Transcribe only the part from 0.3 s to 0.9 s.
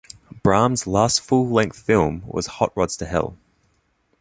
Brahm's